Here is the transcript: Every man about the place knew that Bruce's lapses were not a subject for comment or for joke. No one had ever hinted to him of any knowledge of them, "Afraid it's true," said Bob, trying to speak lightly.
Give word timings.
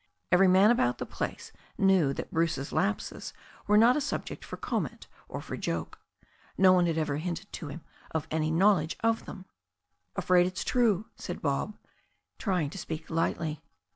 Every 0.31 0.47
man 0.47 0.71
about 0.71 0.97
the 0.97 1.05
place 1.05 1.51
knew 1.77 2.11
that 2.15 2.31
Bruce's 2.33 2.71
lapses 2.73 3.33
were 3.67 3.77
not 3.77 3.95
a 3.95 4.01
subject 4.01 4.43
for 4.43 4.57
comment 4.57 5.05
or 5.29 5.43
for 5.43 5.55
joke. 5.55 5.99
No 6.57 6.73
one 6.73 6.87
had 6.87 6.97
ever 6.97 7.17
hinted 7.17 7.53
to 7.53 7.67
him 7.67 7.81
of 8.09 8.27
any 8.31 8.49
knowledge 8.49 8.97
of 9.01 9.25
them, 9.25 9.45
"Afraid 10.15 10.47
it's 10.47 10.63
true," 10.63 11.05
said 11.17 11.39
Bob, 11.39 11.77
trying 12.39 12.71
to 12.71 12.79
speak 12.79 13.11
lightly. 13.11 13.61